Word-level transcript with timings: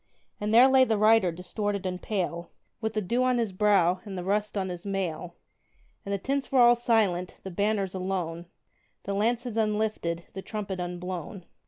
And 0.39 0.51
there 0.51 0.67
lay 0.67 0.83
the 0.83 0.97
rider, 0.97 1.31
distorted 1.31 1.85
and 1.85 2.01
pale, 2.01 2.49
With 2.81 2.93
the 2.93 3.03
dew 3.03 3.21
on 3.21 3.37
his 3.37 3.51
brow, 3.51 4.01
and 4.03 4.17
the 4.17 4.23
rust 4.23 4.57
on 4.57 4.69
his 4.69 4.83
mail; 4.83 5.35
And 6.03 6.11
the 6.11 6.17
tents 6.17 6.51
were 6.51 6.59
all 6.59 6.73
silent, 6.73 7.37
the 7.43 7.51
banners 7.51 7.93
alone, 7.93 8.47
The 9.03 9.13
lances 9.13 9.57
unlifted, 9.57 10.25
the 10.33 10.41
trumpet 10.41 10.79
unblown. 10.79 11.45